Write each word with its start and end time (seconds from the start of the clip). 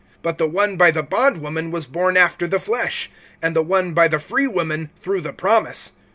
(23)But 0.23 0.39
the 0.39 0.47
one 0.47 0.77
by 0.77 0.89
the 0.89 1.03
bondwoman 1.03 1.69
was 1.69 1.85
born 1.85 2.17
after 2.17 2.47
the 2.47 2.57
flesh, 2.57 3.11
and 3.39 3.55
the 3.55 3.61
one 3.61 3.93
by 3.93 4.07
the 4.07 4.17
freewoman 4.17 4.89
through 5.03 5.21
the 5.21 5.31
promise. 5.31 5.91